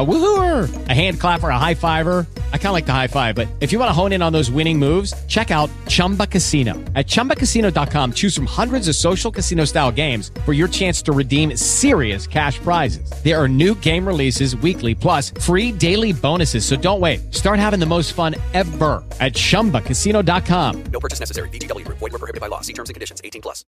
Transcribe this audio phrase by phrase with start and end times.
[0.00, 2.26] A woohooer, a hand clapper, a high fiver.
[2.54, 4.32] I kind of like the high five, but if you want to hone in on
[4.32, 6.72] those winning moves, check out Chumba Casino.
[6.94, 11.54] At ChumbaCasino.com, choose from hundreds of social casino style games for your chance to redeem
[11.54, 13.12] serious cash prizes.
[13.22, 16.64] There are new game releases weekly, plus free daily bonuses.
[16.64, 17.34] So don't wait.
[17.34, 20.84] Start having the most fun ever at ChumbaCasino.com.
[20.84, 21.50] No purchase necessary.
[21.50, 21.86] BGW.
[21.86, 22.62] Void were prohibited by law.
[22.62, 23.20] See terms and conditions.
[23.22, 23.66] 18 plus.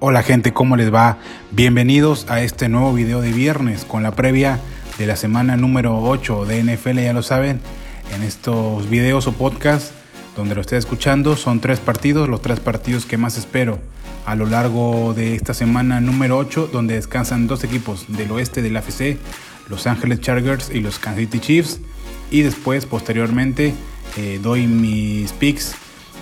[0.00, 1.18] Hola gente, ¿cómo les va?
[1.52, 4.58] Bienvenidos a este nuevo video de viernes con la previa
[4.98, 7.60] de la semana número 8 de NFL, ya lo saben,
[8.14, 9.92] en estos videos o podcasts
[10.36, 13.78] donde lo esté escuchando son tres partidos, los tres partidos que más espero
[14.26, 18.76] a lo largo de esta semana número 8, donde descansan dos equipos del oeste del
[18.76, 19.18] AFC,
[19.68, 21.80] Los Ángeles Chargers y los Kansas City Chiefs,
[22.30, 23.74] y después, posteriormente,
[24.16, 25.74] eh, doy mis picks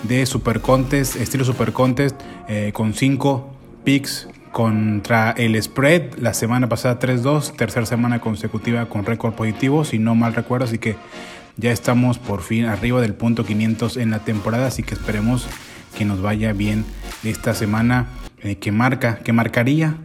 [0.03, 6.13] de Super Contest, estilo Super Contest, eh, con cinco picks contra el spread.
[6.19, 10.65] La semana pasada 3-2, tercera semana consecutiva con récord positivo, si no mal recuerdo.
[10.65, 10.95] Así que
[11.57, 14.67] ya estamos por fin arriba del punto 500 en la temporada.
[14.67, 15.47] Así que esperemos
[15.97, 16.85] que nos vaya bien
[17.23, 18.07] esta semana
[18.43, 19.97] eh, que marca, que marcaría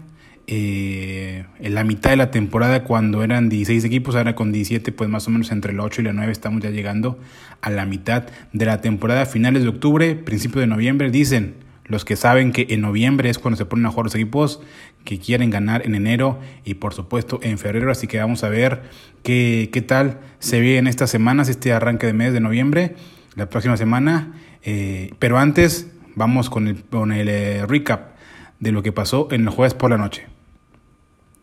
[0.47, 5.11] eh, en la mitad de la temporada cuando eran 16 equipos, ahora con 17, pues
[5.11, 7.19] más o menos entre el 8 y la 9 estamos ya llegando
[7.61, 12.17] a la mitad de la temporada, finales de octubre, principio de noviembre, dicen los que
[12.17, 14.61] saben que en noviembre es cuando se ponen a jugar los equipos
[15.05, 17.91] que quieren ganar en enero y por supuesto en febrero.
[17.91, 18.83] Así que vamos a ver
[19.22, 22.95] qué, qué tal se ve en estas semanas, este arranque de mes de noviembre,
[23.35, 24.35] la próxima semana.
[24.63, 28.17] Eh, pero antes vamos con el, con el eh, recap
[28.61, 30.27] de lo que pasó en el jueves por la noche.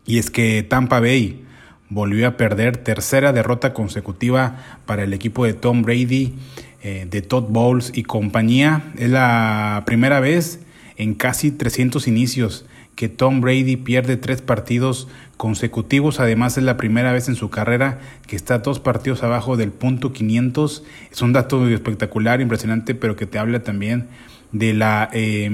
[0.04, 1.44] Y es que Tampa Bay
[1.88, 6.34] volvió a perder tercera derrota consecutiva para el equipo de Tom Brady
[6.82, 8.92] eh, de Todd Bowles y compañía.
[8.98, 10.60] Es la primera vez
[10.96, 16.18] en casi 300 inicios que Tom Brady pierde tres partidos consecutivos.
[16.18, 20.12] Además es la primera vez en su carrera que está dos partidos abajo del punto
[20.12, 20.82] 500.
[21.12, 24.08] Es un dato espectacular, impresionante, pero que te habla también
[24.52, 25.10] de la...
[25.12, 25.50] Eh,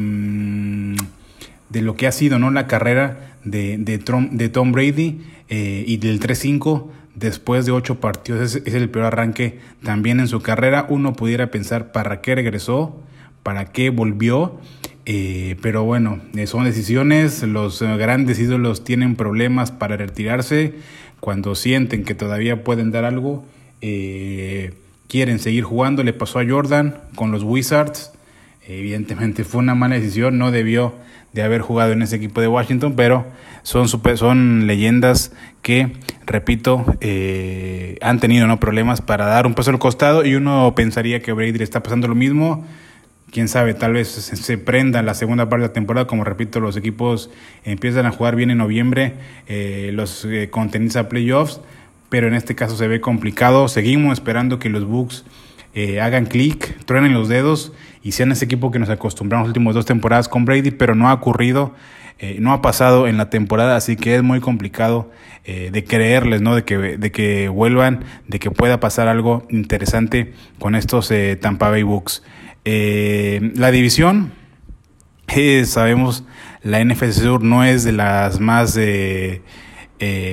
[1.72, 2.50] de lo que ha sido ¿no?
[2.50, 8.00] la carrera de, de, Tom, de Tom Brady eh, y del 3-5 después de ocho
[8.00, 8.54] partidos.
[8.54, 10.86] Es, el peor arranque también en su carrera.
[10.88, 13.00] Uno pudiera pensar para qué regresó,
[13.42, 14.58] para qué volvió.
[15.04, 17.42] Eh, pero bueno, eh, son decisiones.
[17.42, 20.74] Los eh, grandes ídolos tienen problemas para retirarse.
[21.20, 23.44] Cuando sienten que todavía pueden dar algo,
[25.08, 26.02] quieren seguir jugando.
[26.02, 28.12] Le pasó a Jordan con los Wizards.
[28.66, 30.38] Evidentemente fue una mala decisión.
[30.38, 30.94] No debió
[31.32, 33.26] de haber jugado en ese equipo de Washington, pero
[33.62, 35.92] son, son leyendas que,
[36.32, 38.58] repito, eh, han tenido ¿no?
[38.58, 42.08] problemas para dar un paso al costado y uno pensaría que Brady le está pasando
[42.08, 42.66] lo mismo.
[43.30, 46.76] Quién sabe, tal vez se, prenda la segunda parte de la temporada, como repito, los
[46.76, 47.30] equipos
[47.64, 49.14] empiezan a jugar bien en noviembre,
[49.46, 51.60] eh, los eh, contenidos a playoffs,
[52.10, 53.68] pero en este caso se ve complicado.
[53.68, 55.24] Seguimos esperando que los Bucks
[55.74, 57.72] eh, hagan clic, truenen los dedos
[58.02, 61.08] y sean ese equipo que nos acostumbramos las últimas dos temporadas con Brady, pero no
[61.08, 61.74] ha ocurrido,
[62.18, 65.10] eh, no ha pasado en la temporada, así que es muy complicado
[65.44, 66.54] eh, de creerles, ¿no?
[66.54, 71.70] De que, de que vuelvan, de que pueda pasar algo interesante con estos eh, Tampa
[71.70, 72.22] Bay Bucks.
[72.64, 74.32] la división,
[75.64, 76.24] sabemos,
[76.62, 78.78] la NFC Sur no es de las más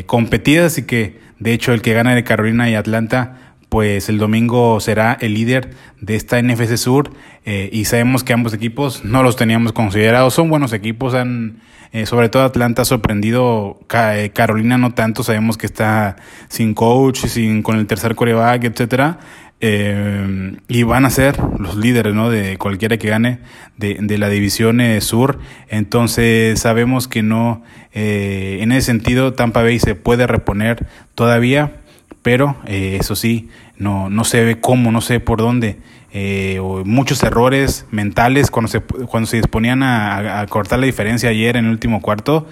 [0.08, 4.80] competidas, así que de hecho el que gana de Carolina y Atlanta pues el domingo
[4.80, 5.72] será el líder
[6.02, 7.12] de esta NFC Sur
[7.46, 11.62] eh, y sabemos que ambos equipos no los teníamos considerados, son buenos equipos, han,
[11.92, 16.18] eh, sobre todo Atlanta ha sorprendido, eh, Carolina no tanto, sabemos que está
[16.50, 19.20] sin coach, sin con el tercer coreback, etcétera,
[19.62, 22.30] eh, y van a ser los líderes ¿no?
[22.30, 23.40] de cualquiera que gane
[23.78, 25.40] de, la división sur.
[25.68, 31.74] Entonces sabemos que no, eh, en ese sentido Tampa Bay se puede reponer todavía
[32.22, 35.78] pero eh, eso sí, no, no se ve cómo, no sé por dónde.
[36.12, 41.56] Eh, muchos errores mentales cuando se, cuando se disponían a, a cortar la diferencia ayer
[41.56, 42.48] en el último cuarto.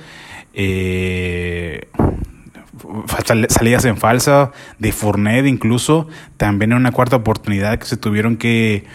[0.53, 1.87] Eh,
[3.49, 6.07] salidas en falsa de Fournet incluso,
[6.37, 8.85] también en una cuarta oportunidad que se tuvieron que,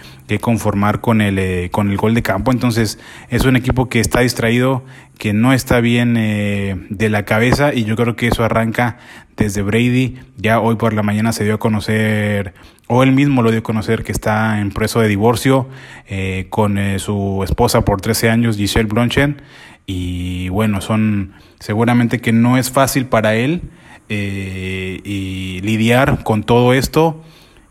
[0.41, 2.53] conformar con el, eh, con el gol de campo.
[2.53, 2.99] Entonces
[3.29, 4.83] es un equipo que está distraído,
[5.19, 8.97] que no está bien eh, de la cabeza y yo creo que eso arranca
[9.37, 10.17] desde Brady.
[10.39, 12.55] Ya hoy por la mañana se dio a conocer,
[12.87, 15.69] o él mismo lo dio a conocer, que está en proceso de divorcio
[16.09, 19.43] eh, con su esposa por 13 años, Giselle Bronchen.
[19.87, 23.63] Y bueno, son seguramente que no es fácil para él
[24.09, 27.23] eh, y lidiar con todo esto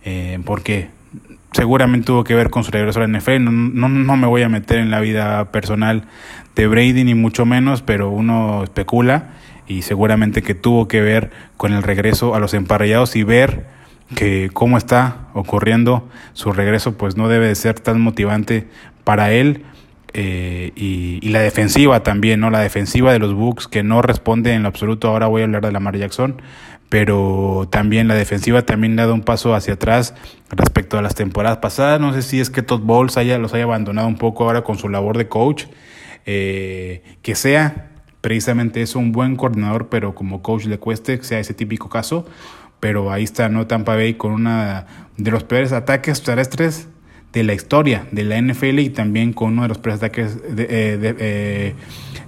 [0.04, 0.90] eh, porque
[1.52, 3.44] seguramente tuvo que ver con su regreso a la NFL.
[3.44, 6.06] No, no, no, me voy a meter en la vida personal
[6.56, 9.32] de Brady ni mucho menos, pero uno especula
[9.68, 13.68] y seguramente que tuvo que ver con el regreso a los emparrillados y ver
[14.16, 18.68] que cómo está ocurriendo su regreso pues no debe de ser tan motivante
[19.06, 19.64] para él
[20.14, 22.50] eh, y, la defensiva también, ¿no?
[22.50, 25.08] La defensiva de los Bucks que no responde en lo absoluto.
[25.08, 26.42] Ahora voy a hablar de Lamar Jackson,
[26.90, 30.14] pero también la defensiva también ha dado un paso hacia atrás
[30.50, 32.02] respecto a las temporadas pasadas.
[32.02, 34.78] No sé si es que Todd Bowles haya, los haya abandonado un poco ahora con
[34.78, 35.66] su labor de coach.
[36.26, 41.54] Eh, que sea precisamente eso, un buen coordinador, pero como coach le cueste, sea ese
[41.54, 42.26] típico caso.
[42.80, 43.68] Pero ahí está, ¿no?
[43.68, 44.86] Tampa Bay con una
[45.18, 46.88] de los peores ataques terrestres
[47.34, 50.64] de la historia de la NFL y también con uno de los peores ataques de,
[50.64, 51.74] eh, eh,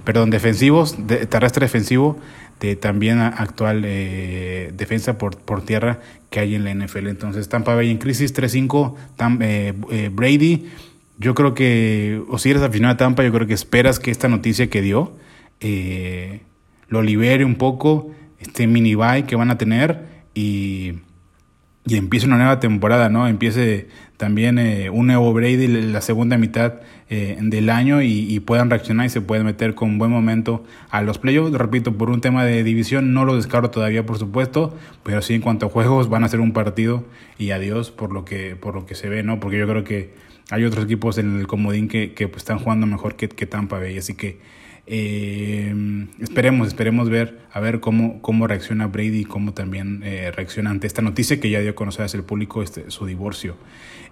[0.04, 2.18] perdón, defensivos, de, terrestre defensivo
[2.60, 7.08] de también actual eh, defensa por, por tierra que hay en la NFL.
[7.08, 10.70] Entonces Tampa Bay en crisis 3-5, Brady,
[11.18, 14.28] yo creo que, o si eres aficionado a Tampa, yo creo que esperas que esta
[14.28, 15.12] noticia que dio
[16.88, 20.94] lo libere un poco, este mini bye que van a tener y
[21.86, 23.28] y empiece una nueva temporada, ¿no?
[23.28, 26.74] Empiece también eh, un nuevo Brady la segunda mitad
[27.10, 31.18] eh, del año y, puedan reaccionar y se pueden meter con buen momento a los
[31.18, 31.52] playoffs.
[31.52, 35.42] Repito, por un tema de división no lo descarto todavía, por supuesto, pero sí en
[35.42, 37.04] cuanto a juegos van a ser un partido
[37.38, 39.38] y adiós por lo que, por lo que se ve, ¿no?
[39.38, 40.14] Porque yo creo que
[40.50, 43.78] hay otros equipos en el comodín que, que pues, están jugando mejor que, que Tampa
[43.78, 44.38] Bay, así que
[44.86, 45.74] eh,
[46.20, 50.86] esperemos, esperemos ver, a ver cómo, cómo reacciona Brady y cómo también eh, reacciona ante
[50.86, 53.56] esta noticia que ya dio a conocer al público este, su divorcio.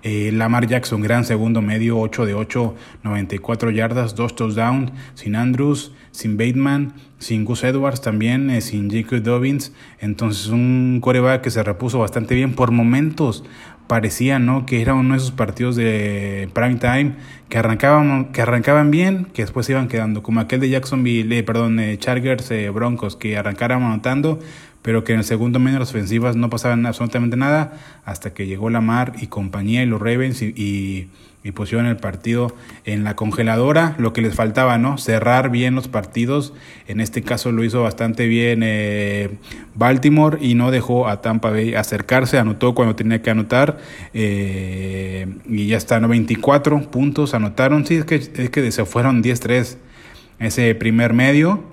[0.03, 2.75] Eh, Lamar Jackson, gran segundo medio, 8 de 8,
[3.05, 9.23] 94 yardas, 2 touchdowns, sin Andrews, sin Bateman, sin Gus Edwards también, eh, sin Jacob
[9.23, 9.73] Dobbins.
[10.01, 13.45] Entonces un coreback que se repuso bastante bien por momentos
[13.87, 14.67] parecía ¿no?
[14.67, 17.15] que era uno de esos partidos de prime time
[17.49, 21.43] que arrancaban, que arrancaban bien, que después se iban quedando, como aquel de Jacksonville, eh,
[21.43, 24.39] perdón, eh, Chargers eh, Broncos, que arrancaron anotando,
[24.81, 27.75] pero que en el segundo medio las ofensivas no pasaban absolutamente nada,
[28.05, 31.09] hasta que llegó Lamar y compañía y los Ravens y y
[31.51, 32.55] pusieron el partido
[32.85, 34.97] en la congeladora, lo que les faltaba, ¿no?
[34.97, 36.53] Cerrar bien los partidos.
[36.87, 39.39] En este caso lo hizo bastante bien eh,
[39.75, 43.79] Baltimore y no dejó a Tampa Bay acercarse, anotó cuando tenía que anotar
[44.15, 46.07] eh, y ya está, ¿no?
[46.07, 49.79] 24 puntos anotaron, sí, es que, es que se fueron 10-3
[50.39, 51.65] ese primer medio,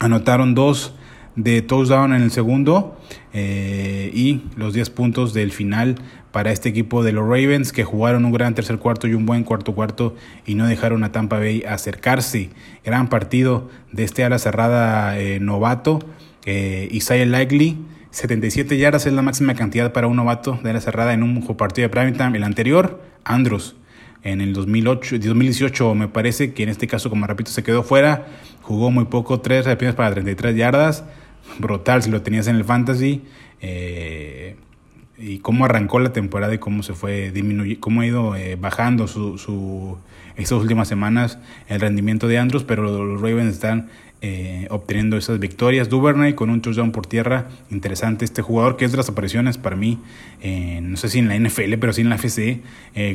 [0.00, 0.94] anotaron dos
[1.36, 2.98] de touchdown en el segundo
[3.32, 5.96] eh, y los 10 puntos del final
[6.32, 9.44] para este equipo de los Ravens que jugaron un gran tercer cuarto y un buen
[9.44, 10.14] cuarto cuarto
[10.46, 12.50] y no dejaron a Tampa Bay acercarse.
[12.84, 16.00] Gran partido de este ala cerrada eh, novato,
[16.44, 17.78] eh, Isaiah Likely.
[18.10, 21.88] 77 yardas es la máxima cantidad para un novato de ala cerrada en un partido
[21.88, 22.36] de prime time.
[22.36, 23.76] El anterior, Andrews,
[24.22, 28.26] en el 2008, 2018 me parece que en este caso, como repito, se quedó fuera.
[28.62, 31.04] Jugó muy poco, tres recepciones para 33 yardas.
[31.58, 33.22] Brutal si lo tenías en el fantasy.
[33.60, 34.56] Eh,
[35.20, 39.06] y cómo arrancó la temporada y cómo se fue disminuyendo, cómo ha ido eh, bajando
[39.06, 39.98] su, su,
[40.36, 43.88] estas últimas semanas el rendimiento de Andrews, pero los Ravens están
[44.22, 45.88] eh, obteniendo esas victorias.
[45.88, 49.76] Duvernay con un touchdown por tierra, interesante este jugador que es de las apariciones para
[49.76, 49.98] mí,
[50.40, 52.60] eh, no sé si en la NFL, pero sí en la FC,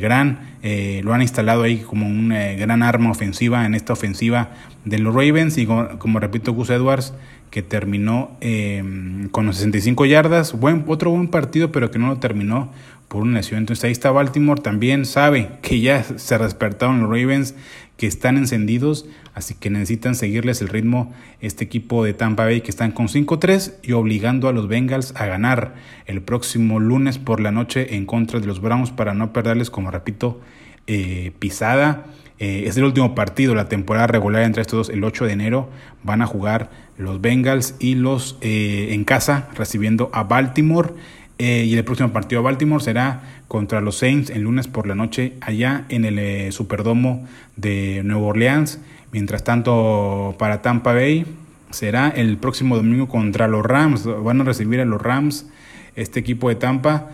[0.00, 0.56] gran,
[1.02, 4.50] lo han instalado ahí como una gran arma ofensiva en esta ofensiva
[4.84, 7.12] de los Ravens y como repito, Gus Edwards
[7.50, 8.82] que terminó eh,
[9.30, 10.58] con 65 yardas.
[10.58, 12.72] Buen, otro buen partido, pero que no lo terminó
[13.08, 13.60] por una lesión.
[13.60, 14.60] Entonces ahí está Baltimore.
[14.60, 17.54] También sabe que ya se despertaron los Ravens,
[17.96, 19.06] que están encendidos.
[19.34, 23.74] Así que necesitan seguirles el ritmo este equipo de Tampa Bay que están con 5-3
[23.82, 25.74] y obligando a los Bengals a ganar
[26.06, 29.90] el próximo lunes por la noche en contra de los Browns para no perderles, como
[29.90, 30.40] repito,
[30.86, 32.06] eh, pisada.
[32.38, 34.94] Eh, es el último partido de la temporada regular entre estos dos.
[34.94, 35.70] El 8 de enero
[36.02, 40.90] van a jugar los Bengals y los eh, en casa recibiendo a Baltimore.
[41.38, 44.94] Eh, y el próximo partido a Baltimore será contra los Saints el lunes por la
[44.94, 47.26] noche allá en el Superdomo
[47.56, 48.80] de Nueva Orleans.
[49.12, 51.26] Mientras tanto, para Tampa Bay,
[51.70, 54.04] será el próximo domingo contra los Rams.
[54.04, 55.46] Van a recibir a los Rams,
[55.94, 57.10] este equipo de Tampa.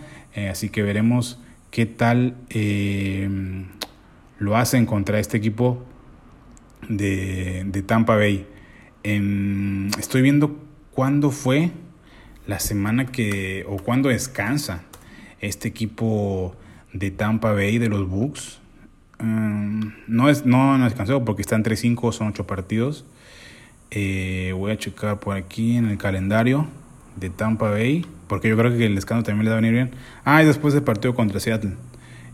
[0.49, 1.39] Así que veremos
[1.73, 3.27] qué tal eh,
[4.37, 5.83] lo hacen contra este equipo
[6.87, 8.45] de, de Tampa Bay.
[9.01, 10.55] Em, estoy viendo
[10.91, 11.71] cuándo fue
[12.45, 14.83] la semana que, o cuándo descansa
[15.41, 16.55] este equipo
[16.93, 18.59] de Tampa Bay de los Bucks.
[19.17, 23.03] Em, no, es, no, no descansó porque están 3-5, son 8 partidos.
[23.89, 26.67] Eh, voy a checar por aquí en el calendario
[27.15, 29.91] de Tampa Bay, porque yo creo que el descanso también le va a venir bien.
[30.25, 31.73] Ah, y después del partido contra Seattle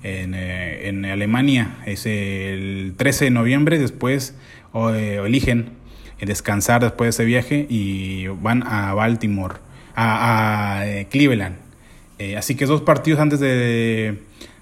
[0.01, 4.33] en, eh, en Alemania, es el 13 de noviembre, después
[4.73, 5.71] eh, eligen
[6.21, 9.55] descansar después de ese viaje y van a Baltimore,
[9.93, 11.57] a, Cleveland.
[12.37, 14.19] así que dos partidos antes, de,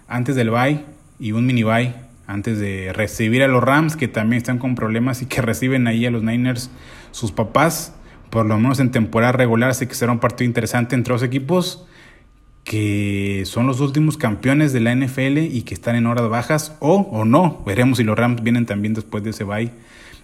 [0.07, 0.85] antes del bye
[1.19, 1.93] y un mini bye
[2.25, 6.03] antes de recibir a los Rams, que también están con problemas y que reciben ahí
[6.07, 6.71] a los Niners
[7.11, 7.93] sus papás,
[8.29, 11.85] por lo menos en temporada regular, así que será un partido interesante entre dos equipos
[12.63, 16.95] que son los últimos campeones de la NFL y que están en horas bajas, o,
[17.11, 19.71] o no, veremos si los Rams vienen también después de ese bye.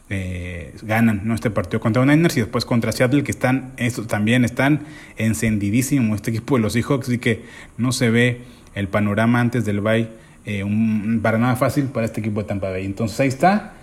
[0.10, 1.34] Eh, ganan ¿no?
[1.34, 4.82] este partido contra Niners y después contra Seattle que están estos también están
[5.16, 7.46] encendidísimo este equipo de los Seahawks y que
[7.78, 8.42] no se ve
[8.76, 10.10] el panorama antes del bye
[10.46, 12.86] eh, un, para nada fácil para este equipo de Tampa Bay.
[12.86, 13.76] Entonces ahí está,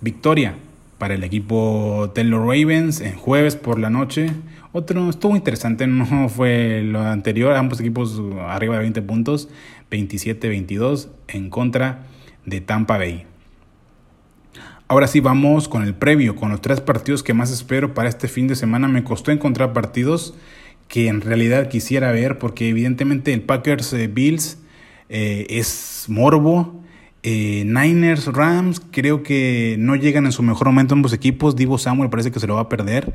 [0.00, 0.54] victoria
[0.98, 4.30] para el equipo los Ravens en jueves por la noche.
[4.72, 9.48] Otro estuvo interesante, no fue lo anterior, ambos equipos arriba de 20 puntos,
[9.90, 12.06] 27-22 en contra
[12.44, 13.26] de Tampa Bay.
[14.88, 18.28] Ahora sí vamos con el previo, con los tres partidos que más espero para este
[18.28, 18.86] fin de semana.
[18.86, 20.34] Me costó encontrar partidos
[20.86, 24.58] que en realidad quisiera ver porque evidentemente el Packers eh, Bills
[25.08, 26.84] eh, es morbo.
[27.28, 31.56] Eh, Niners, Rams, creo que no llegan en su mejor momento ambos equipos.
[31.56, 33.14] Divo Samuel parece que se lo va a perder.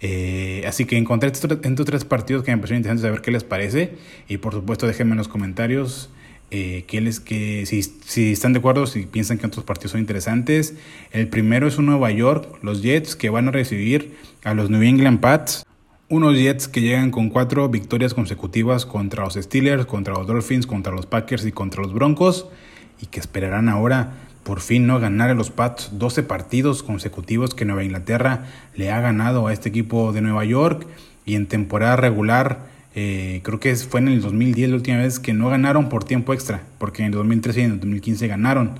[0.00, 3.98] Eh, así que encontré estos, tres partidos que me parecieron interesantes saber qué les parece.
[4.28, 6.08] Y por supuesto, déjenme en los comentarios
[6.48, 10.74] que les, que, si, si, están de acuerdo, si piensan que otros partidos son interesantes.
[11.10, 14.80] El primero es un Nueva York, los Jets, que van a recibir a los New
[14.80, 15.66] England Pats.
[16.08, 20.94] Unos Jets que llegan con cuatro victorias consecutivas contra los Steelers, contra los Dolphins, contra
[20.94, 22.46] los Packers y contra los Broncos
[23.00, 27.64] y que esperarán ahora por fin no ganar a los Pats 12 partidos consecutivos que
[27.64, 30.86] Nueva Inglaterra le ha ganado a este equipo de Nueva York
[31.24, 35.32] y en temporada regular eh, creo que fue en el 2010 la última vez que
[35.32, 38.72] no ganaron por tiempo extra porque en el 2013 y en el 2015 ganaron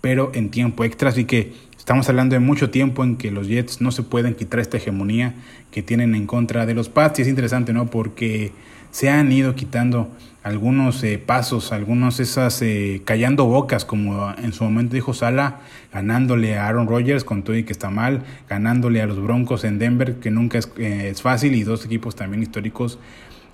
[0.00, 1.52] pero en tiempo extra así que
[1.88, 5.32] Estamos hablando de mucho tiempo en que los Jets no se pueden quitar esta hegemonía
[5.70, 7.18] que tienen en contra de los Pats.
[7.18, 7.86] Y es interesante, ¿no?
[7.86, 8.52] Porque
[8.90, 10.10] se han ido quitando
[10.42, 15.60] algunos eh, pasos, algunos esas eh, callando bocas, como en su momento dijo Sala,
[15.92, 19.78] ganándole a Aaron Rodgers con todo y que está mal, ganándole a los Broncos en
[19.78, 22.98] Denver, que nunca es, eh, es fácil, y dos equipos también históricos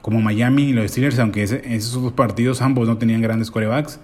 [0.02, 3.98] como Miami y los Steelers, aunque esos dos partidos ambos no tenían grandes corebacks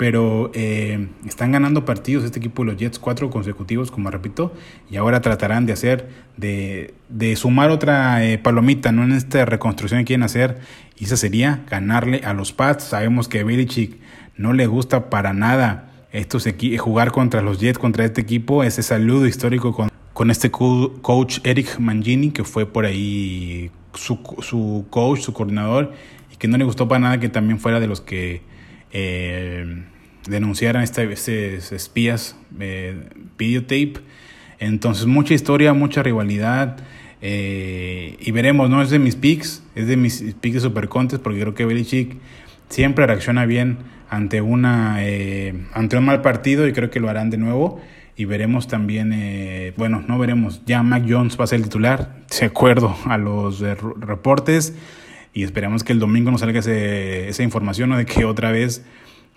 [0.00, 4.50] pero eh, están ganando partidos este equipo de los Jets cuatro consecutivos, como repito,
[4.90, 9.04] y ahora tratarán de hacer, de, de sumar otra eh, palomita, ¿no?
[9.04, 10.56] En esta reconstrucción que quieren hacer,
[10.96, 12.84] y esa sería ganarle a los Pats.
[12.84, 13.98] Sabemos que Belichick
[14.38, 19.26] no le gusta para nada estos jugar contra los Jets, contra este equipo, ese saludo
[19.26, 25.34] histórico con, con este coach Eric Mangini, que fue por ahí su, su coach, su
[25.34, 25.92] coordinador,
[26.32, 28.48] y que no le gustó para nada que también fuera de los que
[28.92, 29.84] eh,
[30.28, 33.94] denunciaran estos espías eh, videotape.
[34.58, 36.78] Entonces, mucha historia, mucha rivalidad.
[37.22, 41.40] Eh, y veremos, no es de mis picks, es de mis picks de Supercontes, porque
[41.40, 42.16] creo que Belichick
[42.68, 43.78] siempre reacciona bien
[44.08, 47.80] ante, una, eh, ante un mal partido y creo que lo harán de nuevo.
[48.16, 52.16] Y veremos también, eh, bueno, no veremos, ya Mac Jones va a ser el titular,
[52.38, 54.74] de acuerdo a los reportes
[55.32, 58.84] y esperamos que el domingo nos salga ese, esa información de que otra vez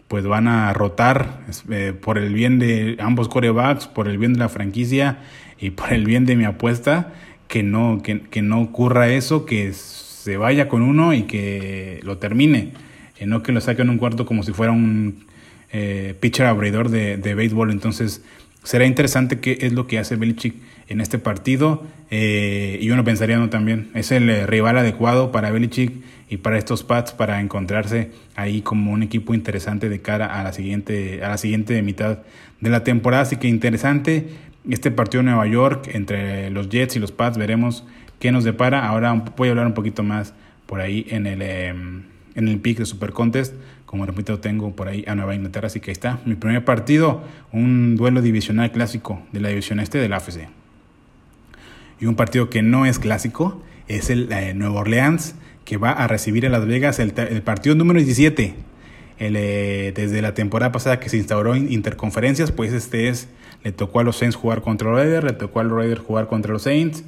[0.08, 4.40] pues van a rotar eh, por el bien de ambos corebacks, por el bien de
[4.40, 5.20] la franquicia
[5.60, 7.14] y por el bien de mi apuesta,
[7.48, 12.18] que no, que, que no ocurra eso, que se vaya con uno y que lo
[12.18, 12.74] termine,
[13.20, 15.26] y no que lo saque en un cuarto como si fuera un
[15.72, 17.72] eh, pitcher abridor de, de béisbol.
[17.72, 18.24] Entonces
[18.64, 20.56] será interesante qué es lo que hace Belichick
[20.94, 21.84] en este partido.
[22.12, 25.92] Eh, y uno pensaría, no, también, es el eh, rival adecuado para Belichick
[26.30, 30.54] y para estos Pats para encontrarse ahí como un equipo interesante de cara a la
[30.54, 32.20] siguiente, a la siguiente mitad
[32.62, 33.24] de la temporada.
[33.24, 34.30] Así que interesante
[34.70, 37.40] este partido de Nueva York entre los Jets y los Pats.
[37.40, 37.86] Veremos
[38.20, 38.88] qué nos depara.
[38.88, 40.36] Ahora voy a hablar un poquito más
[40.68, 42.04] por ahí en el, em,
[42.36, 43.56] en el pick de Super Contest.
[43.88, 46.20] Como repito, tengo por ahí a Nueva Inglaterra, así que ahí está.
[46.26, 50.63] Mi primer partido, un duelo divisional clásico de la división este de la AFC.
[52.04, 56.06] Y un partido que no es clásico es el eh, Nuevo Orleans, que va a
[56.06, 58.56] recibir a Las Vegas el, partido número 17.
[59.20, 63.30] El, eh, desde la temporada pasada que se instauró en interconferencias, pues este es,
[63.64, 66.28] le tocó a los Saints jugar contra los Raiders, le tocó a los Raiders jugar
[66.28, 67.06] contra los Saints,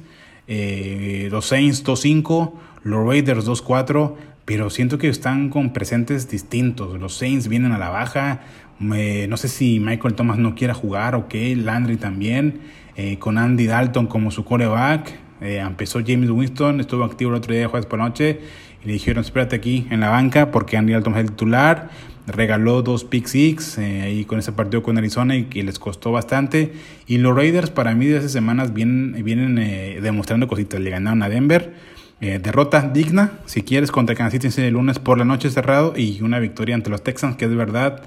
[0.48, 4.14] eh, los Saints 2-5, los Raiders 2-4,
[4.46, 6.98] pero siento que están con presentes distintos.
[6.98, 8.40] Los Saints vienen a la baja,
[8.78, 12.60] no sé si Michael Thomas no quiera jugar o qué, Landry también,
[12.96, 15.26] eh, con Andy Dalton como su coreback.
[15.40, 18.40] Eh, empezó James Winston, estuvo activo el otro día jueves por noche
[18.82, 21.90] y le dijeron espérate aquí en la banca porque Andy Dalton es el titular.
[22.26, 26.10] Regaló dos pick six eh, ahí con ese partido con Arizona y que les costó
[26.10, 26.72] bastante.
[27.06, 30.80] Y los Raiders para mí de esas semanas vienen, vienen eh, demostrando cositas.
[30.80, 31.74] Le ganaron a Denver.
[32.18, 36.40] derrota digna, si quieres, contra Kansas City el lunes por la noche cerrado y una
[36.40, 38.02] victoria ante los Texans que es de verdad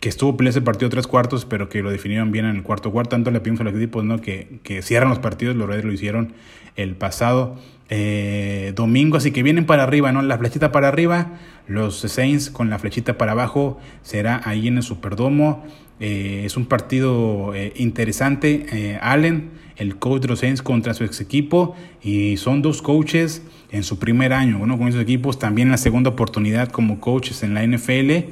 [0.00, 2.90] que estuvo peleando ese partido tres cuartos, pero que lo definieron bien en el cuarto
[2.90, 3.10] cuarto.
[3.10, 4.20] Tanto le pedimos a los equipos ¿no?
[4.20, 6.32] que, que cierran los partidos, los Raiders lo hicieron
[6.76, 7.56] el pasado
[7.92, 10.22] eh, domingo, así que vienen para arriba, ¿no?
[10.22, 11.32] La flechita para arriba,
[11.66, 15.64] los Saints con la flechita para abajo, será ahí en el Superdomo.
[15.98, 18.98] Eh, es un partido eh, interesante.
[19.02, 23.42] Allen, el coach de los Saints contra su ex equipo, y son dos coaches
[23.72, 27.54] en su primer año, uno con esos equipos, también la segunda oportunidad como coaches en
[27.54, 28.30] la NFL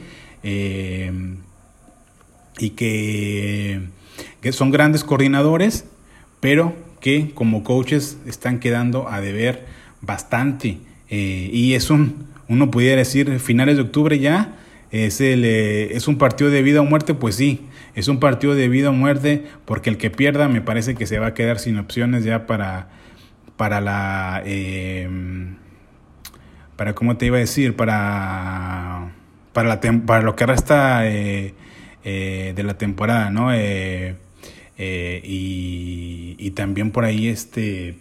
[2.59, 3.81] y que,
[4.53, 5.85] son grandes coordinadores,
[6.41, 9.67] pero que como coaches están quedando a deber
[10.01, 10.79] bastante.
[11.11, 14.57] Eh, y es un, uno pudiera decir, finales de octubre ya,
[14.91, 18.55] es, el, eh, es un partido de vida o muerte, pues sí, es un partido
[18.55, 21.59] de vida o muerte, porque el que pierda me parece que se va a quedar
[21.59, 22.89] sin opciones ya para,
[23.57, 24.43] para la...
[24.45, 25.09] Eh,
[26.77, 27.75] para, ¿cómo te iba a decir?
[27.75, 29.11] Para,
[29.53, 31.03] para, la, para lo que resta...
[32.05, 33.53] Eh, eh, de la temporada, ¿no?
[33.53, 34.15] Eh,
[34.79, 37.99] eh, y, también por ahí este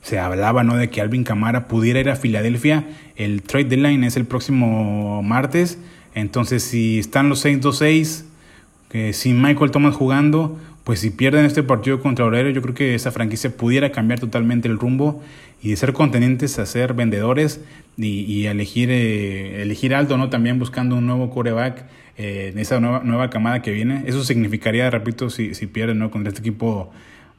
[0.00, 0.76] se hablaba, ¿no?
[0.76, 2.84] De que Alvin Camara pudiera ir a Filadelfia.
[3.14, 5.78] El trade deadline es el próximo martes.
[6.14, 8.24] Entonces, si están los 6-2-6,
[9.12, 13.12] sin Michael Thomas jugando, pues si pierden este partido contra Obrero, yo creo que esa
[13.12, 15.22] franquicia pudiera cambiar totalmente el rumbo
[15.62, 17.60] y de ser contendientes a ser vendedores
[17.96, 20.30] y, elegir, elegir alto, ¿no?
[20.30, 21.84] También buscando un nuevo coreback
[22.16, 24.04] eh, en esa nueva, nueva camada que viene.
[24.06, 26.10] Eso significaría, repito, si, si pierden ¿no?
[26.10, 26.90] contra este equipo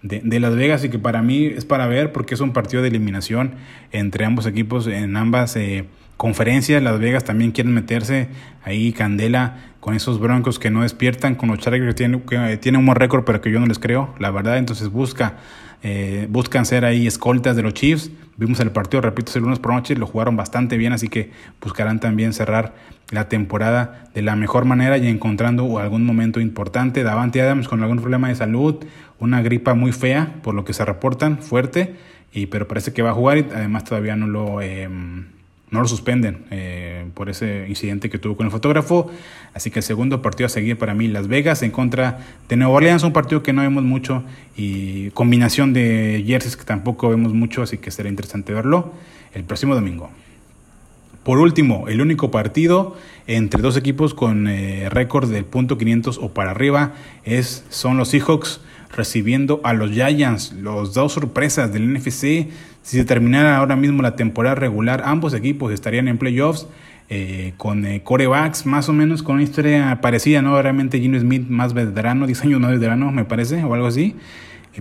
[0.01, 2.81] de, de, Las Vegas y que para mí es para ver porque es un partido
[2.81, 3.55] de eliminación
[3.91, 5.85] entre ambos equipos en ambas eh,
[6.17, 6.81] conferencias.
[6.81, 8.27] Las Vegas también quieren meterse
[8.63, 12.79] ahí candela con esos broncos que no despiertan, con los Chargers que tienen, que tienen
[12.79, 14.57] un buen récord pero que yo no les creo, la verdad.
[14.57, 15.37] Entonces busca
[15.85, 18.09] eh, buscan ser ahí escoltas de los Chiefs.
[18.37, 21.31] Vimos el partido, repito, el lunes por noche, lo jugaron bastante bien, así que
[21.61, 22.73] buscarán también cerrar
[23.13, 27.03] la temporada de la mejor manera y encontrando algún momento importante.
[27.03, 28.83] Davante Adams con algún problema de salud,
[29.19, 31.95] una gripa muy fea, por lo que se reportan, fuerte,
[32.33, 34.61] y, pero parece que va a jugar y además todavía no lo...
[34.61, 35.25] Em,
[35.73, 39.09] no lo suspenden eh, por ese incidente que tuvo con el fotógrafo.
[39.55, 42.75] Así que el segundo partido a seguir para mí, Las Vegas en contra de Nueva
[42.75, 44.23] Orleans, un partido que no vemos mucho
[44.55, 48.93] y combinación de jerseys que tampoco vemos mucho, así que será interesante verlo
[49.33, 50.11] el próximo domingo.
[51.23, 56.33] Por último, el único partido entre dos equipos con eh, récord del punto 500 o
[56.33, 58.59] para arriba es, son los Seahawks
[58.95, 62.49] recibiendo a los Giants, los dos sorpresas del NFC.
[62.81, 66.67] Si se terminara ahora mismo la temporada regular, ambos equipos estarían en playoffs.
[67.09, 70.59] Eh, con eh, corebacks más o menos con una historia parecida, ¿no?
[70.59, 74.15] Realmente Gino Smith más veterano, 10 años más veterano, me parece, o algo así,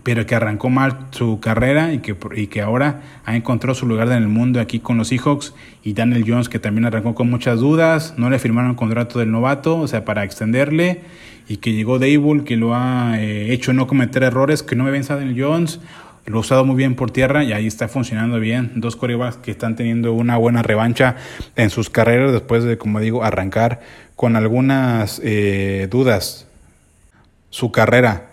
[0.01, 4.09] pero que arrancó mal su carrera y que, y que ahora ha encontrado su lugar
[4.09, 7.61] en el mundo aquí con los Seahawks y Daniel Jones que también arrancó con muchas
[7.61, 11.01] dudas, no le firmaron el contrato del novato, o sea, para extenderle
[11.49, 14.91] y que llegó Dable, que lo ha eh, hecho no cometer errores, que no me
[14.91, 15.81] ven Daniel Jones,
[16.25, 18.73] lo ha usado muy bien por tierra y ahí está funcionando bien.
[18.77, 21.17] Dos corebacks que están teniendo una buena revancha
[21.57, 23.81] en sus carreras después de, como digo, arrancar
[24.15, 26.47] con algunas eh, dudas
[27.51, 28.32] su carrera.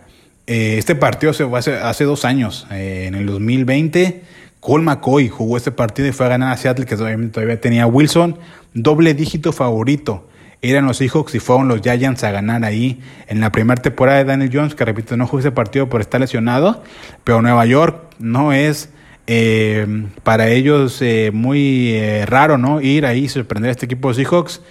[0.50, 4.24] Eh, este partido se fue hace, hace dos años, en el 2020.
[4.60, 7.86] Cole McCoy jugó este partido y fue a ganar a Seattle, que todavía, todavía tenía
[7.86, 8.36] Wilson,
[8.74, 10.28] doble dígito favorito.
[10.64, 14.26] Eran los Seahawks y fueron los Giants a ganar ahí en la primera temporada de
[14.26, 16.84] Daniel Jones, que repito, no jugó ese partido por estar lesionado,
[17.24, 18.90] pero Nueva York no es
[19.28, 19.86] eh,
[20.24, 22.82] para ellos eh, muy eh, raro, ¿no?
[22.82, 24.62] Ir ahí y sorprender a este equipo de Seahawks,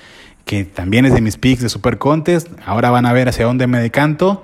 [0.44, 3.68] que también es de mis picks de Super Contest, ahora van a ver hacia dónde
[3.68, 4.42] me decanto,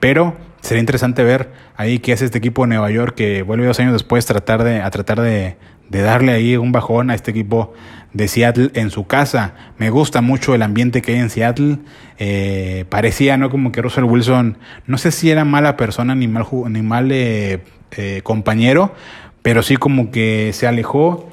[0.00, 3.80] pero sería interesante ver ahí qué hace este equipo de Nueva York que vuelve dos
[3.80, 5.56] años después tratar de, a tratar de,
[5.88, 7.74] de darle ahí un bajón a este equipo
[8.12, 9.54] de Seattle en su casa.
[9.78, 11.78] Me gusta mucho el ambiente que hay en Seattle.
[12.18, 13.50] Eh, parecía, ¿no?
[13.50, 17.60] Como que Russell Wilson, no sé si era mala persona ni mal, ni mal eh,
[17.96, 18.94] eh, compañero,
[19.42, 21.28] pero sí como que se alejó.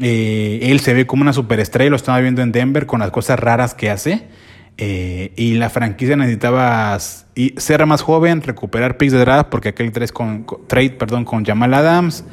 [0.00, 3.38] Eh, él se ve como una superestrella, lo estaba viendo en Denver con las cosas
[3.38, 4.28] raras que hace.
[4.76, 10.08] Eh, y la franquicia necesitaba ser más joven, recuperar picks de draft, porque aquel trade
[10.08, 12.24] con, trade perdón, con Jamal Adams.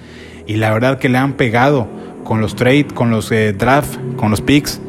[0.48, 1.88] Y la verdad que le han pegado
[2.24, 4.82] con los trade, con los draft, con los picks.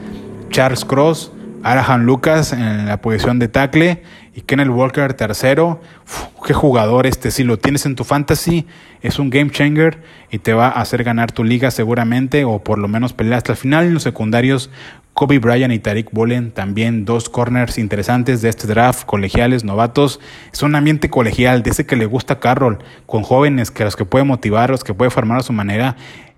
[0.50, 4.02] Charles Cross, Arahan Lucas en la posición de tackle
[4.34, 5.80] y Kenneth Walker tercero.
[6.46, 8.66] qué jugador este, si lo tienes en tu fantasy,
[9.00, 12.78] es un game changer y te va a hacer ganar tu liga seguramente o por
[12.78, 13.86] lo menos pelear hasta el final.
[13.86, 14.70] En los secundarios,
[15.14, 20.20] Kobe Bryant y Tariq Bolen, también dos corners interesantes de este draft, colegiales, novatos.
[20.52, 24.06] Es un ambiente colegial, de ese que le gusta Carroll, con jóvenes que los que
[24.06, 25.96] puede motivar, los que puede formar a su manera.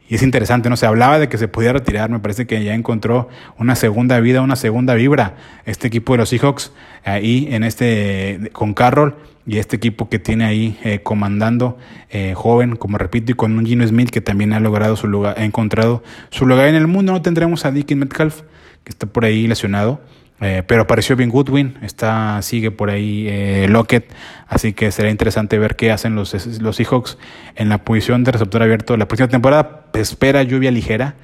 [0.08, 0.76] Y es interesante, ¿no?
[0.76, 4.42] Se hablaba de que se podía retirar, me parece que ya encontró una segunda vida,
[4.42, 6.72] una segunda vibra este equipo de los Seahawks
[7.04, 9.14] ahí en este con Carroll
[9.46, 11.78] y este equipo que tiene ahí eh, comandando
[12.10, 15.36] eh, joven, como repito, y con un Gino Smith que también ha logrado su lugar,
[15.38, 17.12] ha encontrado su lugar en el mundo.
[17.12, 18.42] No tendremos a Dickie Metcalf,
[18.84, 20.00] que está por ahí lesionado.
[20.40, 24.12] Eh, pero apareció bien Goodwin, está, sigue por ahí eh, Lockett,
[24.48, 27.18] así que será interesante ver qué hacen los, los Seahawks
[27.54, 28.96] en la posición de receptor abierto.
[28.96, 31.14] La próxima temporada espera lluvia ligera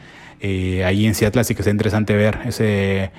[0.41, 3.11] eh, ahí en Seattle, así que será interesante ver ese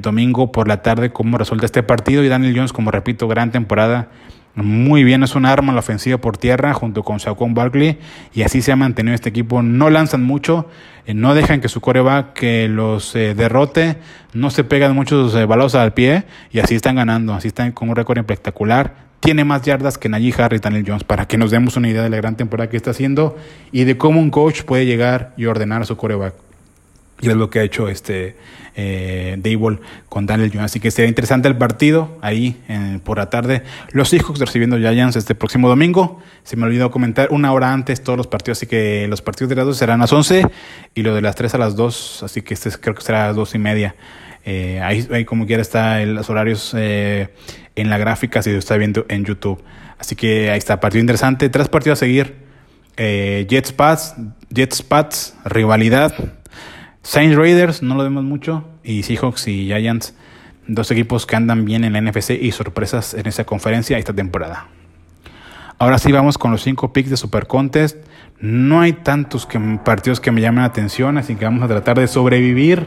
[0.00, 2.24] domingo por la tarde cómo resulta este partido.
[2.24, 4.08] Y Daniel Jones, como repito, gran temporada
[4.54, 7.98] muy bien, es un arma la ofensiva por tierra junto con Saquon Barkley
[8.34, 9.62] y así se ha mantenido este equipo.
[9.62, 10.68] No lanzan mucho,
[11.06, 13.96] eh, no dejan que su coreback que los eh, derrote,
[14.34, 17.88] no se pegan muchos eh, balos al pie y así están ganando, así están con
[17.88, 19.10] un récord espectacular.
[19.20, 22.02] Tiene más yardas que Najee Harry y Daniel Jones para que nos demos una idea
[22.02, 23.38] de la gran temporada que está haciendo
[23.70, 26.34] y de cómo un coach puede llegar y ordenar a su coreback.
[27.22, 28.36] Y es lo que ha hecho este
[28.74, 30.66] eh, Dable con Daniel Jones.
[30.66, 32.60] Así que será interesante el partido ahí
[33.04, 33.62] por la tarde.
[33.92, 36.20] Los Seahawks recibiendo Giants este próximo domingo.
[36.42, 39.56] Se me olvidó comentar una hora antes todos los partidos, así que los partidos de
[39.56, 40.46] las 2 serán a las 11
[40.94, 43.26] y lo de las 3 a las 2, así que este creo que será a
[43.28, 43.94] las 2 y media.
[44.44, 47.28] Eh, ahí, como quiera está los horarios eh,
[47.76, 49.62] en la gráfica si lo está viendo en YouTube.
[49.98, 51.48] Así que ahí está, partido interesante.
[51.48, 52.34] Tres partidos a seguir.
[52.96, 54.14] Eh, Jets Pats,
[54.50, 56.14] Jets Pats, rivalidad.
[57.02, 58.64] Saints Raiders, no lo vemos mucho.
[58.84, 60.14] Y Seahawks y Giants,
[60.66, 64.68] dos equipos que andan bien en la NFC y sorpresas en esa conferencia esta temporada.
[65.78, 67.96] Ahora sí vamos con los cinco picks de Super Contest.
[68.40, 69.48] No hay tantos
[69.84, 72.86] partidos que me llamen la atención, así que vamos a tratar de sobrevivir.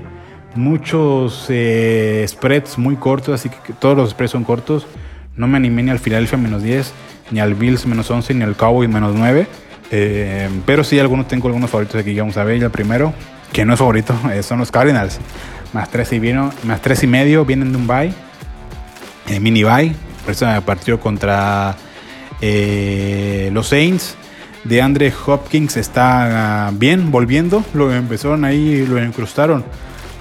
[0.55, 4.87] Muchos eh, spreads muy cortos, así que todos los spreads son cortos.
[5.35, 6.93] No me animé ni al Philadelphia menos 10,
[7.31, 9.45] ni al Bills menos 11, ni al Cowboys menos 9.
[9.91, 12.17] Eh, pero sí, algunos tengo algunos favoritos aquí.
[12.17, 13.13] Vamos a ver el primero
[13.51, 15.19] que no es favorito, eh, son los Cardinals.
[15.73, 18.13] Más tres y, vino, más tres y medio vienen de un bye,
[19.27, 19.95] eh, mini bye.
[20.23, 21.75] Por eso partió contra
[22.41, 24.15] eh, los Saints.
[24.63, 27.63] De Andre Hopkins está bien, volviendo.
[27.75, 29.63] Lo empezaron ahí, lo incrustaron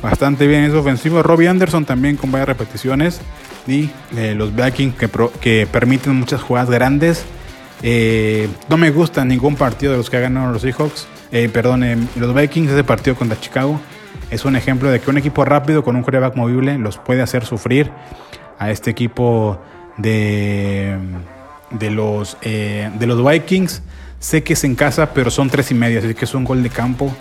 [0.03, 0.65] bastante bien.
[0.65, 1.23] Es ofensivo.
[1.23, 3.23] Robbie Anderson también con varias repeticiones.
[3.67, 3.89] Y
[4.35, 5.09] los Vikings que,
[5.41, 7.25] que permiten muchas jugadas grandes.
[8.69, 11.07] no me gusta ningún partido de los que ha ganado los Seahawks.
[11.35, 13.81] Eh, perdón, eh, los Vikings, ese partido contra Chicago,
[14.31, 17.45] es un ejemplo de que un equipo rápido con un quarterback movible los puede hacer
[17.45, 17.91] sufrir
[18.57, 19.61] a este equipo
[19.97, 20.97] de,
[21.73, 23.83] de, los, eh, de los Vikings.
[24.21, 26.63] Sé que es en casa, pero son tres y medio, así que es un gol
[26.63, 27.13] de campo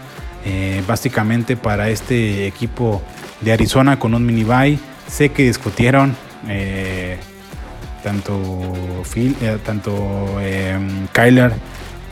[0.87, 3.01] básicamente para este equipo
[3.41, 4.77] de Arizona con un mini bye.
[5.07, 6.15] Sé que discutieron
[8.03, 8.33] tanto
[9.11, 10.37] Phil, tanto
[11.13, 11.53] Kyler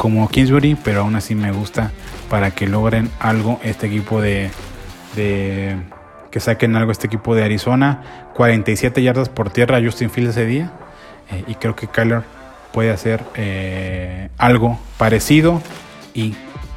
[0.02, 1.92] como Kingsbury, pero aún así me gusta
[2.28, 4.50] para que logren algo este equipo de,
[5.14, 8.02] que saquen algo este equipo de Arizona.
[8.34, 10.72] 47 yardas por tierra Justin Fields ese día
[11.30, 12.24] eh, y creo que Kyler
[12.74, 15.62] puede hacer eh, algo parecido
[16.16, 16.34] y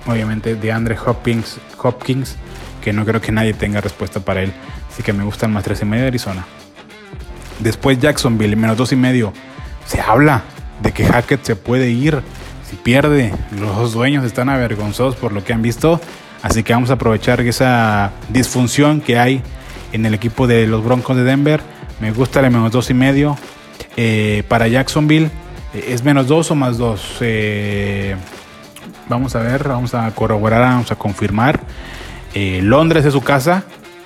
[0.06, 2.36] obviamente de Andre Hopkins, Hopkins
[2.82, 4.52] que no creo que nadie tenga respuesta para él.
[4.92, 6.44] Así que me gustan más tres y medio de Arizona.
[7.60, 9.32] Después Jacksonville, menos dos y medio.
[9.86, 10.42] Se habla
[10.82, 12.22] de que Hackett se puede ir
[12.74, 16.00] pierde, los dueños están avergonzados por lo que han visto.
[16.42, 19.42] Así que vamos a aprovechar esa disfunción que hay
[19.92, 21.62] en el equipo de los Broncos de Denver.
[22.00, 23.38] Me gusta el menos dos y medio.
[23.96, 25.30] Eh, para Jacksonville,
[25.72, 27.16] eh, ¿es menos dos o más dos?
[27.20, 28.14] Eh,
[29.08, 31.60] vamos a ver, vamos a corroborar, vamos a confirmar.
[32.34, 33.62] Londres es su casa.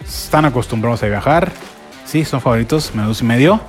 [0.06, 1.50] Están acostumbrados a viajar.
[2.04, 3.60] Sí, son favoritos, menos dos y medio.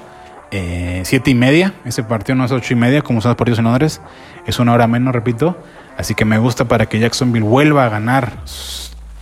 [0.51, 1.73] Eh, siete y media.
[1.85, 4.01] Ese partido no es ocho y media, como son los partidos en Londres.
[4.45, 5.57] Es una hora menos, repito.
[5.97, 8.31] Así que me gusta para que Jacksonville vuelva a ganar.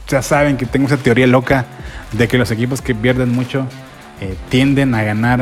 [0.07, 1.65] Ya saben que tengo esa teoría loca
[2.13, 3.67] de que los equipos que pierden mucho
[4.21, 5.39] eh, tienden a ganar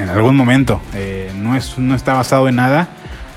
[0.00, 0.80] en algún momento.
[0.94, 2.88] Eh, no, es, no está basado en nada.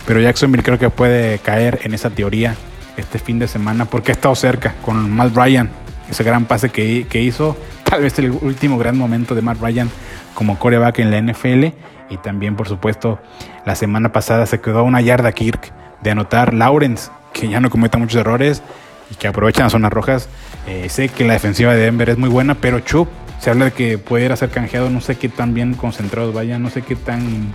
[0.05, 2.55] pero Jacksonville creo que puede caer en esa teoría
[2.97, 5.69] este fin de semana porque ha estado cerca con Matt Ryan,
[6.09, 9.89] ese gran pase que, que hizo, tal vez el último gran momento de Matt Ryan
[10.33, 11.75] como coreback en la NFL
[12.09, 13.19] y también por supuesto
[13.65, 17.69] la semana pasada se quedó a una yarda Kirk de anotar Lawrence, que ya no
[17.69, 18.61] cometa muchos errores
[19.09, 20.29] y que aprovechan las zonas rojas.
[20.67, 23.07] Eh, sé que la defensiva de Denver es muy buena, pero Chubb
[23.39, 26.33] se habla de que puede ir a ser canjeado, no sé qué tan bien concentrados
[26.33, 27.53] vayan, no sé qué tan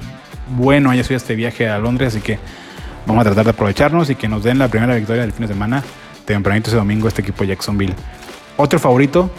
[0.56, 2.38] bueno haya sido este viaje a Londres, así que
[3.06, 5.52] vamos a tratar de aprovecharnos y que nos den la primera victoria del fin de
[5.52, 5.82] semana,
[6.24, 7.94] tempranito ese domingo este equipo Jacksonville.
[8.56, 9.30] Otro favorito,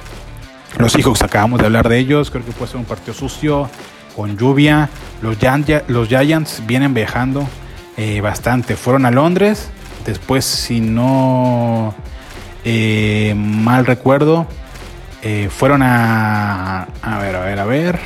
[0.78, 3.70] los Seahawks, acabamos de hablar de ellos, creo que puede ser un partido sucio,
[4.16, 4.90] con lluvia,
[5.22, 5.38] los,
[5.88, 7.48] los Giants vienen viajando
[7.98, 9.70] eh, bastante, fueron a Londres,
[10.06, 11.96] después si no
[12.64, 14.48] eh, mal recuerdo,
[15.24, 18.00] eh, fueron a, a ver, a ver, a ver,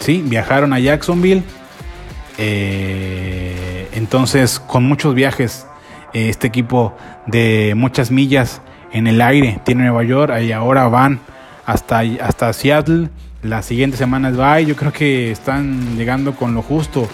[0.00, 1.42] sí, viajaron a Jacksonville,
[3.92, 5.66] entonces, con muchos viajes,
[6.12, 6.96] este equipo
[7.26, 8.60] de muchas millas
[8.92, 9.60] en el aire.
[9.64, 11.20] Tiene Nueva York y ahora van
[11.66, 13.08] hasta, hasta Seattle.
[13.42, 14.66] La siguiente semana es bye.
[14.66, 17.08] Yo creo que están llegando con lo justo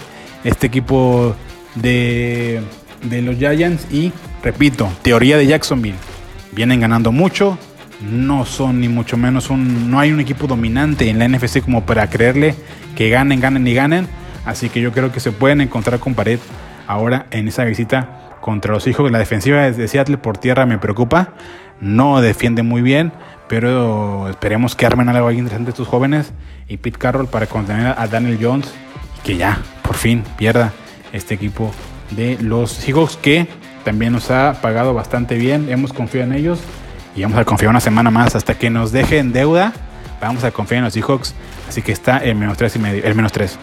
[0.44, 1.34] este equipo
[1.74, 2.60] de,
[3.02, 3.86] de los Giants.
[3.90, 5.98] Y repito, teoría de Jacksonville.
[6.52, 7.58] Vienen ganando mucho.
[8.00, 9.90] No son ni mucho menos un.
[9.90, 12.54] No hay un equipo dominante en la NFC como para creerle
[12.96, 14.08] que ganen, ganen y ganen
[14.44, 16.38] Así que yo creo que se pueden encontrar con pared
[16.86, 19.10] ahora en esa visita contra los hijos.
[19.10, 21.34] La defensiva de Seattle por tierra me preocupa.
[21.80, 23.12] No defiende muy bien,
[23.50, 26.32] pero esperemos que armen algo interesante estos jóvenes
[26.68, 28.72] y Pete Carroll para contener a Daniel Jones
[29.18, 30.72] y que ya, por fin, pierda
[31.12, 31.72] este equipo
[32.12, 33.48] de los Seahawks que
[33.84, 35.68] también nos ha pagado bastante bien.
[35.68, 36.60] Hemos confiado en ellos
[37.16, 39.72] y vamos a confiar una semana más hasta que nos dejen deuda.
[40.20, 41.34] Vamos a confiar en los Seahawks.
[41.68, 43.58] Así que está el menos 3 y medio, el menos 3.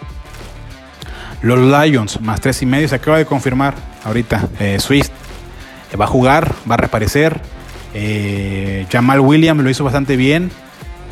[1.43, 3.73] Los Lions, más tres y medio, se acaba de confirmar
[4.03, 4.49] ahorita.
[4.59, 5.11] Eh, Swift
[5.97, 7.39] va a jugar, va a reaparecer.
[7.93, 10.51] Eh, Jamal Williams lo hizo bastante bien.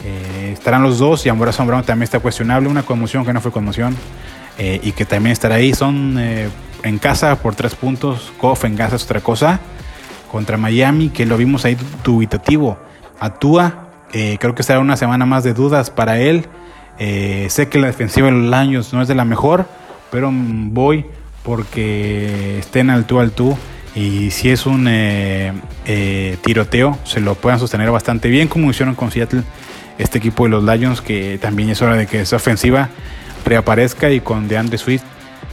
[0.04, 2.70] Eh, estarán los dos y Amoroso Brown también está cuestionable.
[2.70, 3.96] Una conmoción que no fue conmoción
[4.58, 5.74] y que también estará ahí.
[5.74, 8.32] Son en casa por tres puntos.
[8.38, 9.60] Koff en casa es otra cosa.
[10.32, 12.78] Contra Miami, que lo vimos ahí dubitativo.
[13.20, 13.90] Actúa.
[14.12, 16.46] creo que será una semana más de dudas para él.
[16.98, 19.66] sé que la defensiva de los Lions no es de la mejor
[20.16, 21.06] pero voy
[21.44, 23.58] porque estén al tú al tú
[23.96, 25.54] y si es un eh,
[25.86, 29.44] eh, tiroteo se lo puedan sostener bastante bien como hicieron con Seattle
[29.98, 32.90] este equipo de los Lions que también es hora de que esa ofensiva
[33.46, 35.04] reaparezca y con DeAndre Swift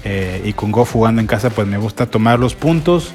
[0.04, 3.14] eh, y con Goff jugando en casa pues me gusta tomar los puntos.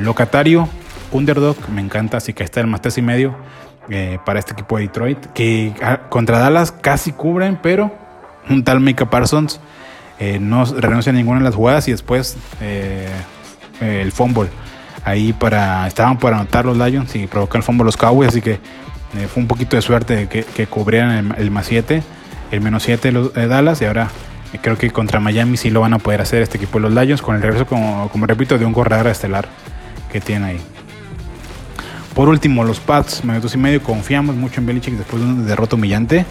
[0.00, 0.68] Locatario
[1.12, 3.36] underdog me encanta así que está el más tres y medio
[4.26, 7.94] para este equipo de Detroit que ah, contra Dallas casi cubren pero
[8.48, 9.60] un tal Micah Parsons
[10.40, 12.36] no renuncia a ninguna de las jugadas y después
[13.80, 14.48] eh, el fumble.
[15.04, 18.52] Ahí para estaban para anotar los Lions y provocar el fumble los Cowboys, así que
[18.52, 22.02] eh, fue un poquito de suerte que, que cubrieran el, más 7,
[22.50, 24.08] el menos 7 de Dallas y ahora
[24.58, 27.22] creo que contra Miami sí lo van a poder hacer este equipo de los Lions
[27.22, 29.48] con el regreso, como, como repito, de un corredor estelar
[30.12, 30.60] que tiene ahí.
[32.14, 35.76] Por último, los Pats, minutos y medio, confiamos mucho en Belichick después de una derrota
[35.76, 36.26] humillante.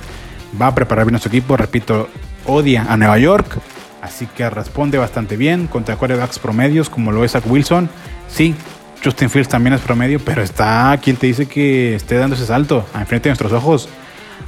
[0.62, 2.10] Va a preparar bien su equipo, repito,
[2.46, 3.60] odia a Nueva York,
[4.02, 7.90] Así que responde bastante bien contra quarterbacks promedios como lo es Zach Wilson.
[8.28, 8.56] Sí,
[9.04, 12.86] Justin Fields también es promedio, pero está quien te dice que esté dando ese salto
[12.96, 13.90] enfrente de nuestros ojos.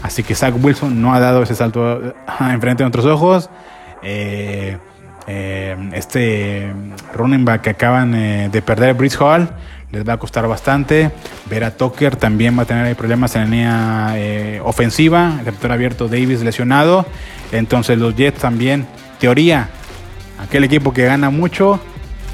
[0.01, 3.49] Así que Zach Wilson no ha dado ese salto enfrente de nuestros ojos.
[4.03, 4.77] Eh,
[5.27, 6.73] eh, este
[7.13, 9.49] running back que acaban eh, de perder, Brice Hall,
[9.91, 11.11] les va a costar bastante.
[11.49, 13.47] Ver a Tucker también va a tener problemas en la
[14.15, 15.35] línea ofensiva.
[15.39, 17.05] El receptor abierto Davis lesionado.
[17.51, 18.87] Entonces los Jets también
[19.21, 19.69] teoría,
[20.39, 21.79] aquel equipo que gana mucho,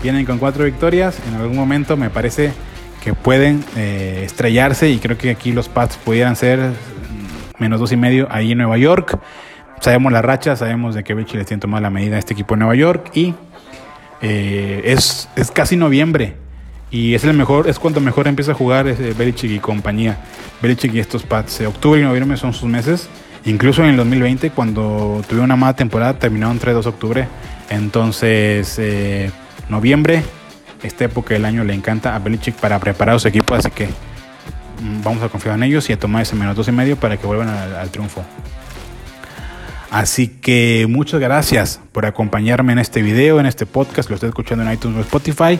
[0.01, 2.53] vienen con cuatro victorias, en algún momento me parece
[3.03, 7.91] que pueden eh, estrellarse y creo que aquí los Pats pudieran ser mm, menos dos
[7.91, 9.19] y medio ahí en Nueva York.
[9.81, 12.55] Sabemos la racha, sabemos de que Belichick les tiene tomado la medida a este equipo
[12.55, 13.35] de Nueva York y
[14.21, 16.35] eh, es, es, casi noviembre
[16.89, 20.19] y es el mejor, es cuando mejor empieza a jugar eh, Belichick y compañía.
[20.61, 21.59] Belichick y estos Pats.
[21.67, 23.09] Octubre y noviembre son sus meses
[23.47, 27.27] Incluso en el 2020, cuando tuve una mala temporada, terminó entre 2 de octubre.
[27.69, 29.31] Entonces, eh,
[29.69, 30.21] noviembre,
[30.83, 35.01] esta época del año le encanta a Belichick para preparar su equipo, así que mm,
[35.01, 37.25] vamos a confiar en ellos y a tomar ese menos dos y medio para que
[37.25, 38.21] vuelvan al, triunfo.
[39.91, 44.09] Así que muchas gracias por acompañarme en este video, en este podcast.
[44.09, 45.57] Lo estoy escuchando en iTunes o Spotify.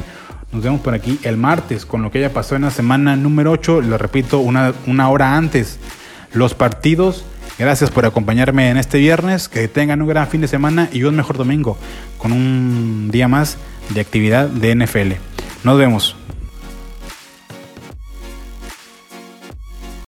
[0.52, 3.52] Nos vemos por aquí el martes con lo que ya pasó en la semana número
[3.52, 3.80] 8.
[3.80, 5.80] Lo repito, una, una hora antes.
[6.34, 7.24] Los partidos
[7.60, 9.50] Gracias por acompañarme en este viernes.
[9.50, 11.78] Que tengan un gran fin de semana y un mejor domingo
[12.18, 13.58] con un día más
[13.90, 15.14] de actividad de NFL.
[15.64, 16.16] Nos vemos.